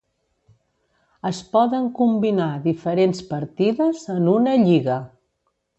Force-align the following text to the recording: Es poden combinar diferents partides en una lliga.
Es 1.31 1.41
poden 1.57 1.85
combinar 2.01 2.49
diferents 2.65 3.23
partides 3.37 4.05
en 4.19 4.29
una 4.37 4.61
lliga. 4.69 4.99